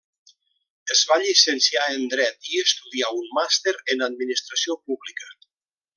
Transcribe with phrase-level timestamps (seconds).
[0.95, 5.33] Es va llicenciar en dret i estudià un màster en Administració Pública.